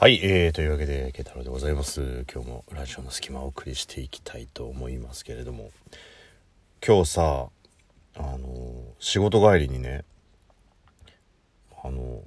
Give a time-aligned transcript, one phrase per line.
[0.00, 2.24] はい、えー、というわけで、ケ太郎でございます。
[2.32, 5.72] 今日もラジオの隙間をお送りしていきたいと思いますけれども、
[6.82, 7.48] 今日さ、
[8.16, 8.38] あの、
[8.98, 10.06] 仕事帰りにね、
[11.84, 12.22] あの、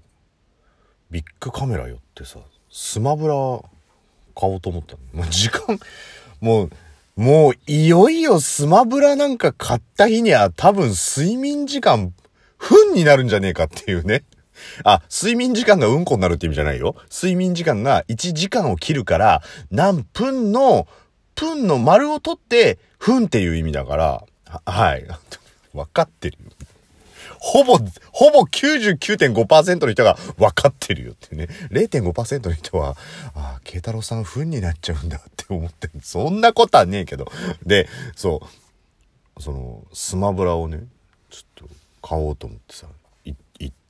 [1.09, 2.37] ビッグカメラ寄ってさ、
[2.69, 3.33] スマブラ
[4.39, 5.23] 買おうと思ったの。
[5.23, 5.79] もう時間、
[6.41, 6.69] もう、
[7.15, 12.13] もういよいよスマブラなんか買った日には多分睡眠時間、
[12.59, 14.23] 分になるんじゃねえかっていうね。
[14.83, 16.95] あ、睡眠時間がうんこになるって意味じゃないよ。
[17.11, 20.87] 睡眠時間が1時間を切るから、何分の、
[21.35, 25.05] 分の丸を取って、分っていう意味だから、ははい。
[25.73, 26.51] わかってるよ。
[27.39, 27.77] ほぼ、
[28.11, 31.47] ほぼ99.5%の人が分かってるよってね。
[31.71, 32.95] 0.5%の人は、
[33.35, 35.89] ああ、慶太郎さん分になっちゃうんだって思って。
[36.01, 37.29] そんなことはねえけど。
[37.65, 38.47] で、そ
[39.37, 40.83] う、その、スマブラをね、
[41.29, 42.87] ちょっと買おうと思ってさ、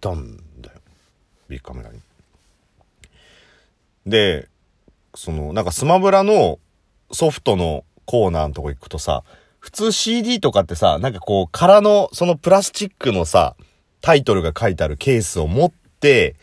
[0.03, 0.81] たんだよ。
[1.47, 1.99] ビッグカメラに。
[4.05, 4.49] で、
[5.15, 6.59] その、なんかスマブラの
[7.11, 9.23] ソフトのコーナーのとこ行くとさ、
[9.59, 13.55] 普通 CD とかってさ、なんかこう、空の、そのプラスチックのさ、
[14.01, 16.35] タイトルが書いてあるケースを持って、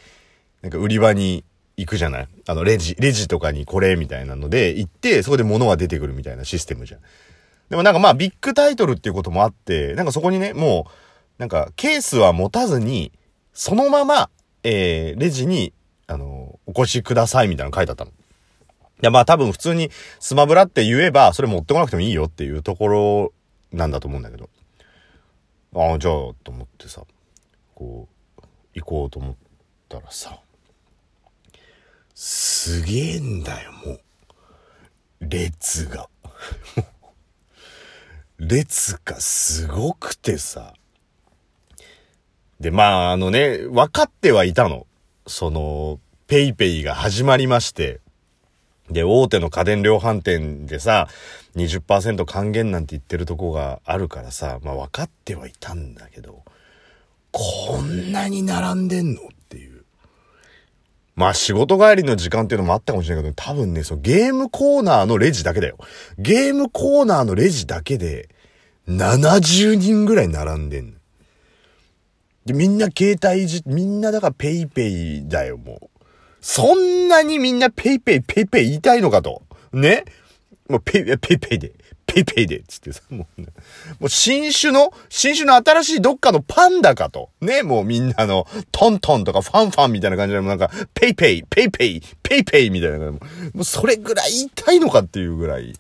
[0.62, 1.44] なんか売り場に
[1.76, 2.28] 行くじゃない？
[2.46, 7.00] あの、レジ、レジとかにこれみたいなので行って、そこで物が出てくるみたいなシステムじゃん。
[7.68, 10.90] でもなんかまあビッグタイトルっていうこともあって、なんかそこにね、もう、
[11.36, 13.12] なんかケースは持たずに、
[13.52, 14.30] そのまま、
[14.62, 15.72] えー、レジに、
[16.06, 18.10] あの、お越しくださいみたいなの書いてあったの。
[18.10, 18.14] い
[19.02, 23.32] や、まあ多分普通にスマブラって言えば、それ持ってこなくてもいいよっていうところ
[23.72, 24.50] なんだと思うんだけど。
[25.74, 27.02] ああ、じゃあ、と思ってさ、
[27.74, 28.42] こう、
[28.74, 29.34] 行こうと思っ
[29.88, 30.40] たらさ、
[32.14, 34.00] すげえんだよ、もう。
[35.20, 36.08] 列が。
[38.38, 40.74] 列がすごくてさ。
[42.61, 44.86] で、まあ、あのね、分かってはいたの。
[45.27, 48.00] その、ペイペイが始まりまして。
[48.91, 51.08] で、大手の家電量販店でさ、
[51.56, 56.43] 20%還元なんて言ってるとこがあるからさ、まあ分かってはいたんだけど、
[57.32, 59.84] こんなに並んでんのっていう。
[61.15, 65.78] まあ仕事帰りの時間っていうのもあったかもしれないけど、多分ね、そうゲームコーナーのレジだけだよ。
[66.19, 68.28] ゲームコーナーのレジだけで、
[68.88, 71.00] 70人ぐらい並んでんの。
[72.50, 76.05] で、みんな携帯じ、みんなだからペイペイだよ、もう。
[76.41, 79.43] そんなにみんなペイペイ、ペイペイ言いたいのかと。
[79.72, 80.05] ね？
[80.69, 81.72] もうペイ、ペイペイで、
[82.06, 83.49] ペイペイで、つってさ、もうね、
[84.00, 87.31] もう新種の、新種の新しいどっかのパンダかと。
[87.41, 87.62] ね？
[87.62, 92.99] もうみんなの、トントンとかファンファンみたいな感じで、もなんか、ペイペイ、ペイペイ、ペイペイみたいな。
[92.99, 93.21] も
[93.55, 95.75] うそれぐらい言いたいのかっていうぐらい。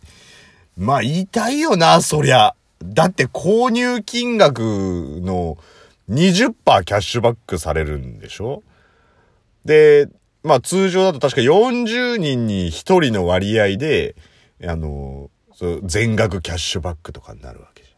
[0.76, 2.54] まあ言いたいよな、そりゃ。
[2.82, 5.58] だって購入金額の
[6.10, 8.62] 20%キャッシュバックされるんでしょ？
[9.64, 10.08] で、
[10.42, 14.16] まあ通常だと確か40人に1人の割合で、
[14.64, 17.90] あの、そ全額キャッシュバックとかになるわけじ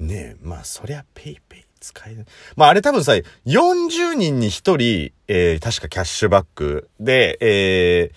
[0.00, 0.06] ゃん。
[0.08, 2.26] ねえ、まあそりゃペイペイ使える。
[2.56, 3.12] まああれ多分さ、
[3.46, 8.10] 40人に1人、えー、確かキャッシュバックで、え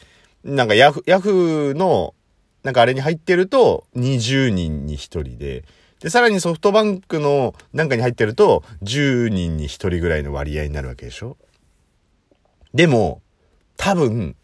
[0.45, 2.15] ー、なんかヤフ、ヤフーの、
[2.63, 5.63] なんかあれに入ってると20人に1人で、
[6.03, 11.37] で、さらにソフトバンクのなんかに入ってると10人に1人ぐらいの割合になるわけでしょ？
[12.73, 13.21] でも、
[13.77, 14.35] 多分、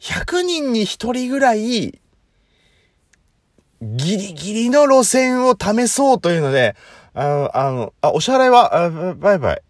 [0.00, 1.60] 100人に1人ぐらい、
[3.82, 6.76] ギリギリの路線を試そうというので、
[7.14, 9.62] あの、あの、あ、お支払いは、パイパイ。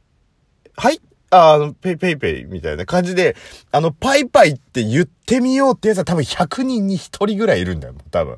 [0.77, 1.01] はい？
[1.31, 3.37] ああの、ペイペイペイみたいな感じで、
[3.73, 8.37] あの、パイパイって言ってみようってやつは多分100人に1人ぐらいいるんだよ、多分。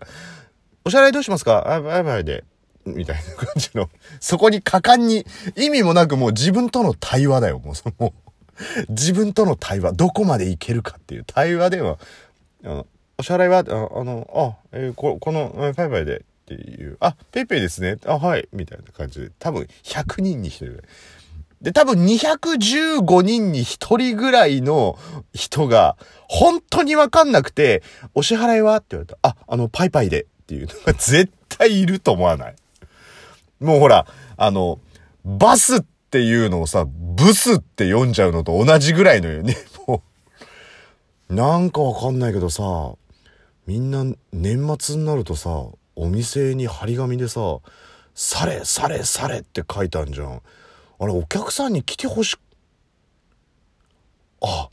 [0.86, 1.64] お支払いどうしますか？
[1.69, 2.44] あ、パイパイで。
[2.86, 3.91] みたいな感じの。
[4.20, 5.26] そこに果敢に、
[5.56, 7.74] 意味もなくもう自分との対話だよ、もう。
[7.74, 8.14] その
[8.88, 11.98] 自分との対話、どこまでいけるかっていう対話では、
[12.64, 12.86] あの
[13.19, 13.64] お支払いは、あ
[14.04, 17.96] の、あ、えーここの、えーパイパイでっていう、あ、ペイペイですね。
[18.06, 18.48] あ、はい。
[18.52, 20.82] みたいな感じで、多分100人に1人ぐらい。
[21.62, 24.96] で、多分215人に1人ぐらいの
[25.34, 25.96] 人が、
[26.28, 27.82] 本当にわかんなくて、
[28.14, 28.76] お支払いは？
[28.76, 29.19] って言われた。
[29.22, 32.54] あ、あの、パイパイでっていうのが絶対いると思わない？
[33.58, 34.06] もうほら、
[34.37, 34.78] あの、
[35.25, 39.56] バスっていうのをさ、ブスって読んじゃうのと同じぐらいのよね。
[39.88, 40.04] も
[41.31, 42.94] う、なんかわかんないけどさ、
[43.66, 45.50] みんな年末になるとさ、
[45.96, 47.58] お店に張り紙でさ、
[48.14, 50.42] され、され、されって書いてあるじゃん。
[51.00, 52.37] あれ、お客さんに来てほし、
[54.40, 54.70] あ、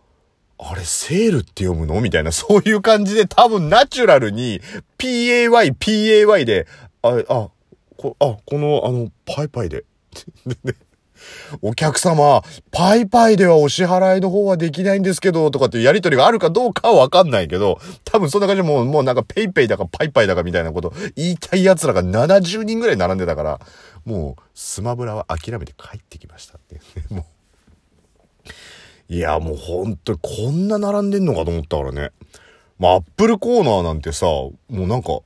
[0.57, 1.99] あれ、セールって読むの？
[2.01, 4.61] みたいな、 そういう感じで多分ナチュラルに、
[4.97, 6.67] PAY、PAY で、
[7.01, 7.49] あ、あ、
[7.97, 9.83] こ、あ、この、あの、パイパイ で。
[11.61, 12.41] お客様、
[12.71, 23.59] パイパイではお支払いの方はできないんですけど、とかっていうやりとりがあるかどうかはわかんないけど、多分そんな感じでもう、もうなんかペイペイだかパイパイだかみたいなこと言いたい奴らが70人ぐらい並んでたから、
[24.03, 26.81] もうスマブラは諦めて帰ってきましたって
[27.13, 27.25] もう。
[29.13, 32.09] いや、もうほんとこんな並んでんのかと思ったからね。
[32.79, 35.19] まあ、アップルコーナーなんてさ、もうなんか、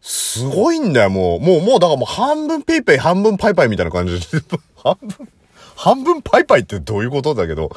[0.00, 1.40] すごいんだよ、もう。
[1.40, 4.20] もう、もう、だからもう半分ペイペイ、半分パイパイみたいな感じで。
[4.80, 5.28] 半分、
[5.74, 7.72] 半分パイパイってどういうことだけど、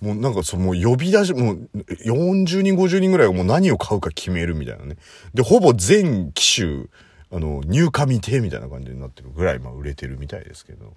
[0.00, 1.68] もうなんかその、呼び出し、もう
[2.06, 4.98] 40人、50人ぐらいがもう何を買うか決めるみたいなね。
[5.34, 6.84] で、ほぼ全機種、
[7.32, 10.94] あの、入荷未定みたいな感じになってるぐらい、まあ売れてるみたいですけど。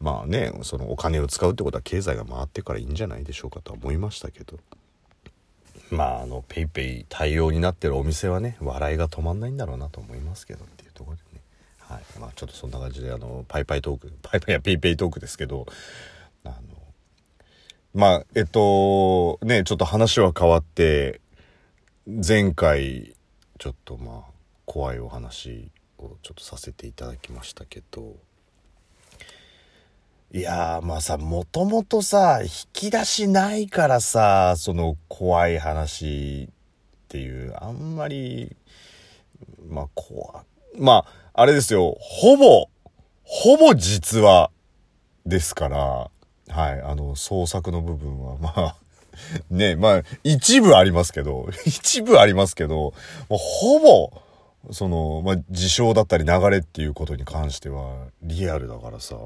[0.00, 4.58] まあね、そのお金を使うってことは経済が回ってからいいんじゃないでしょうかとは思いましたけど。
[5.90, 11.40] まああの PayPay 対応になってるお店はね笑いが止まんないんだろうなと思いますけどっていうところでね。
[11.78, 12.18] はい。
[12.18, 15.66] まあちょっとそんな感じであのパイパイトーク パイパイや PayPay トークですけど。
[16.44, 16.56] あの
[17.92, 21.20] まあえっとねちょっと話は変わって
[22.06, 23.14] 前回
[23.58, 24.30] ちょっとまあ
[24.64, 28.29] 怖いお話をちょっとさせていただきましたけど。
[30.32, 36.52] いやー、まあさ、もともとさ、引き出しないからさ、その怖い話っ
[37.08, 38.54] ていう、あんまり、
[39.68, 40.44] まあ怖、
[40.78, 41.04] ま
[41.34, 42.68] あ、あれですよ、ほぼ、
[43.24, 44.52] ほぼ実話
[45.26, 46.10] ですから、
[46.46, 48.76] はい、あの、創作の部分は、まあ、
[49.50, 52.94] ね、まあ、一部ありますけど、 一部ありますけど、も
[53.32, 54.12] うほぼ、
[54.70, 59.16] その、まあ、事象だったり流れっていうことに関しては、リアルだからさ、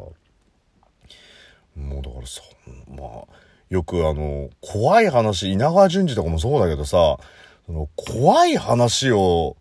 [1.76, 2.42] もうだからそ
[2.88, 3.24] まあ
[3.70, 7.18] よくあの怖い話稲川淳二とかもそうだけどさ
[7.66, 9.56] その怖い話を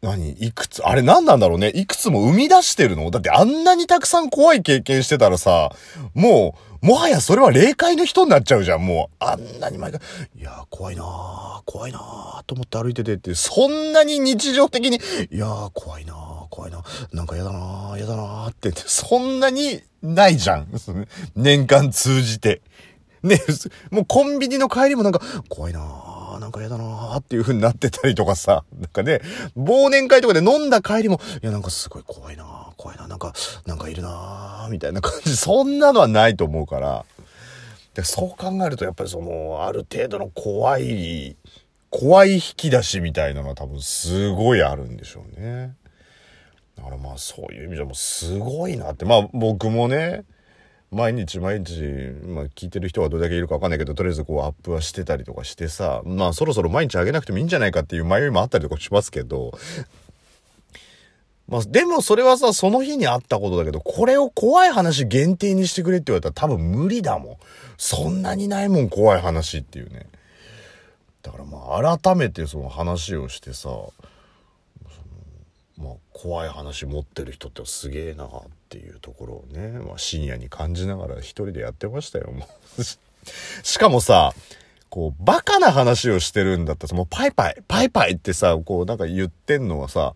[0.00, 1.72] 何いくつ、あれ何なんだろうね。
[1.74, 3.10] いくつも生み出してるの？
[3.10, 5.72] だってあんなにたくさん怖い経験してたらさ、
[6.14, 9.16] もう、もはやそれは霊界の人になっちゃうじゃん、もう。
[9.18, 10.00] あんなに毎回、
[10.36, 14.98] いやー怖いなー、怖いなーと思って歩いててって、そんなに日常的に、
[15.32, 16.16] いやー怖いなー、
[16.58, 16.82] 怖いな
[17.12, 20.66] なんか嫌だな嫌だなって、そんなにないじゃん。
[21.36, 22.62] 年間通じて。
[23.22, 23.40] ね、
[23.90, 29.20] もうコンビニの帰りもなんか、怖いななんか嫌だなーっていう風になってたりとかさ、なんかね、
[29.56, 33.32] 忘年会とかで飲んだ帰りも、いやなんかすごい怖いな怖いななんか、
[33.66, 37.04] なんかいるなーみたいな感じ、そんなのはないと思うから、
[37.94, 41.36] でそう考えるとやっぱりその、ある程度の怖い、
[41.90, 45.74] 怖い引き出しみたいなのは多分すごいあるんでしょうね。
[46.78, 49.04] だからまあそういう意味じゃもうすごいなって。
[49.04, 50.24] まあ僕もね、
[50.92, 51.72] 毎日毎日、
[52.24, 59.58] まあ聞いてる人がどれだけいるかわかんないけど、とりあえずこうアップはしてたりとかしてさ、まあそろそろ毎日あげなくてもいいんじゃないかっていう迷いもあったりとかしますけど、
[61.48, 67.36] まあでもそれはさ、その日にあったことだけど、これを怖い話限定にしてくれって言われたら多分無理だもん。
[67.76, 70.06] そんなにないもん、怖い話っていうね。
[71.22, 73.70] だからまあ改めてその話をしてさ、
[75.78, 78.28] まあ、怖い話持ってる人ってすげえなっ
[78.68, 82.46] ていうところをね、まあ、深夜に感じながら一人でやってましたよ、も
[82.78, 82.82] う。
[83.62, 84.34] しかもさ、
[84.90, 90.14] こう、バカな話をしてるんだったら、もうパイパイ、パイパイってさ、こう、なんか言ってんのはさ、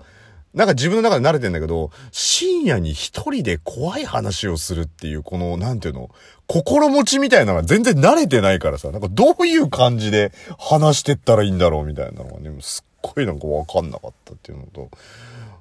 [0.55, 6.11] なんか自分の中で慣れてんだけど、深夜に一人で怖い話をするっていう、この、なんていうの、
[6.47, 14.91] 心持ちみたいなのが全然慣れてないからさ、なんかどういう感じで話してったらいいんだろうみたいなのがね、すっごいなんかわかんなかったっていうのと、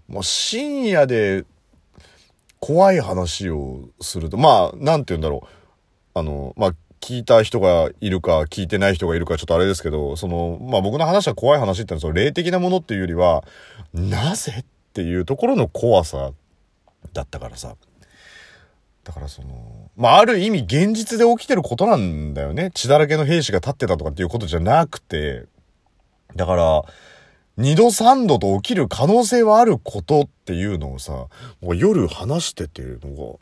[0.07, 1.45] もう深夜で
[2.59, 5.47] 怖い話をすると、まあ、なんて言うんだろう。
[6.13, 13.43] あの、まあ、聞いた人がいるか、聞いてない人がいるか、ちょっとあれですけど、その、まあ僕の話は怖い話ってのは、その霊的なものっていうよりは、
[13.93, 16.31] なぜっていうところの怖さ
[17.13, 17.75] だったからさ。
[19.03, 22.69] だからその、まあある意味現実で起きてることなんだよね。
[22.75, 25.45] 血だらけの兵士が立ってたとかっていうことじゃなくて、
[26.35, 26.83] だから、
[27.57, 31.27] 二度三度と起きる可能性はあることっていうのをさ、
[31.61, 33.37] もう夜話してていうの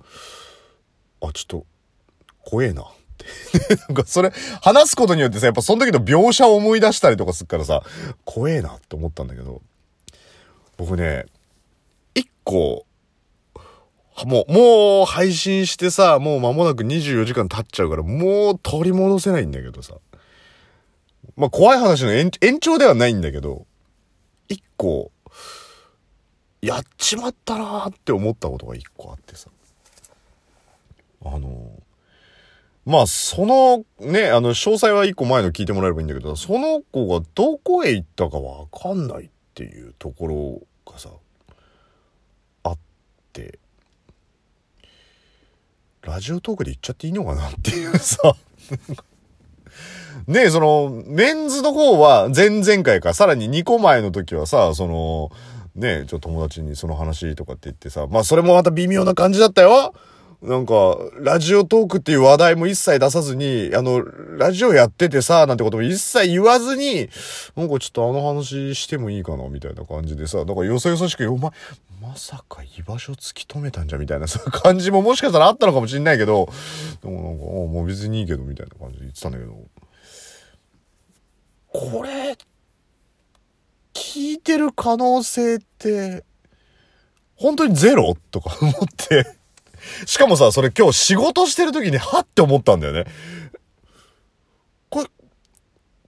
[1.21, 1.65] が、あ、ちょっと、
[2.43, 2.83] 怖えな。
[3.89, 7.83] なんかそれ、話すことによってさ、やっぱその時の描写を思い出したりとかするからさ、
[8.25, 9.61] 怖えなって思ったんだけど、
[10.77, 11.25] 僕ね、
[12.15, 12.85] 一個、
[14.25, 19.95] もう、もう配信してさ、もう間もなく24時間経っちゃうから、もう取り戻せないんだけどさ。
[21.35, 23.65] まあ怖い話の延長ではないんだけど、
[24.49, 25.11] 一個、
[26.61, 29.49] やっちまったなーって思ったことが一個あってさ。
[31.23, 31.71] あの、
[32.85, 40.27] まあ、その、ね、あの、詳細は一個前の聞いてもらえればいいんだけど、その子がどこへ行ったかわかんないっていうとこ
[40.85, 41.09] ろがさ、
[42.63, 42.77] あっ
[43.31, 43.59] て、
[46.01, 48.35] ラジオトークで言っちゃっていいのかなっていうさ
[50.27, 55.31] ね、その、メンズの方は前々回か、さらに2個前の時はさ、その、
[55.75, 59.93] ね、ちょ友達にその話とかって言ってさ、まあそれもまた微妙な感じだったよ。
[60.41, 64.05] なんか、ラジオトークっていう話題も一切出さずに、あの、
[64.37, 67.09] ラジオやっててさ、なんてことも一切言わずに、
[67.57, 71.51] なんかちょっとあの話してもいいかな、みたいな感じでさ、なんかよそよそしく、お前、
[72.01, 76.47] まさか居場所突き止めたんじゃ、みたいなさ、感じももしかしたらあったのかもしんないけど、
[77.01, 79.57] でもなんか、もう別にいいけど、みたいな感じで言ってたんだけど、
[81.73, 82.37] これ、
[83.93, 86.23] 聞いてる可能性って、
[87.35, 88.15] 本当にゼロ？
[88.31, 89.38] とか思って。
[90.05, 93.05] しかもさ、それ今日仕事してる時にはって思ったんだよね。
[94.89, 95.05] これ、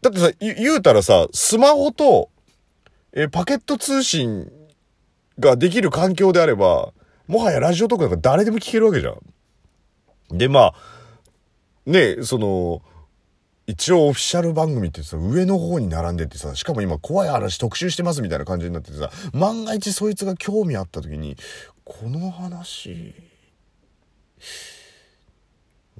[0.02, 2.30] だってさ、言うたらさ、スマホと、
[3.14, 4.52] え、パケット通信
[5.40, 6.94] ができる環境であれば、
[7.28, 10.38] もはやラジオとかなんか誰でも聞けるわけじゃん。
[10.38, 10.74] で、まあ、
[11.86, 12.82] ねその、
[13.68, 21.38] 一応オフィシャル番組ってさ、上の方に並んでてさ、しかも今怖い話特集してますみたいな感じになっててさ、万が一そいつが興味あった時に、
[21.84, 23.14] この話、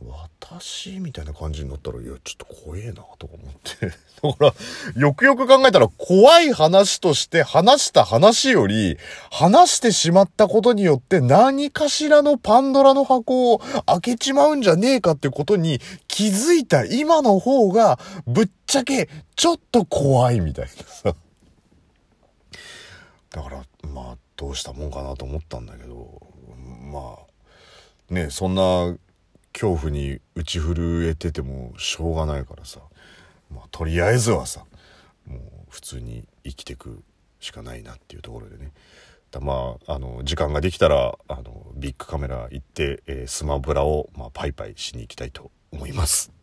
[0.08, 3.88] 私みたいな感じになったら、いや、ちょっと怖えな、とか思って。
[4.22, 4.54] だか
[4.96, 8.98] ら、よくよく考えたら、怖い話として話した話より、
[9.30, 21.14] 話してしまったことによって何かしらのパンドラの箱を開けちまうんじゃねえかってことに気づいた今の方が、ぶっちゃけ、ちょっと怖いみたいなさ。
[23.30, 26.20] だから、まあ、どうしたもんかなと思ったんだけど、
[26.92, 27.31] まあ、
[28.12, 28.96] ねそんな
[29.54, 32.80] 恐怖に打ち震えててもしょうがないからさ、
[33.50, 34.66] まあ、とりあえずはさ
[35.26, 35.40] もう
[35.70, 37.04] 普通に生きてく
[37.40, 38.72] しかないなっていうところでね
[39.32, 46.41] だまああの時間ができたらあのビッグカメラ行って、えー、スマブラを、まあ、パイパイしに行きたいと思います。